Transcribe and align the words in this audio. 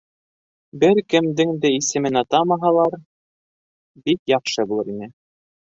Бер 0.83 1.01
кемдең 1.13 1.51
дә 1.65 1.71
исемен 1.81 2.17
атамаһалар, 2.23 2.97
бик 4.09 4.35
яҡшы 4.35 4.69
булыр 4.75 4.93
ине. 4.99 5.15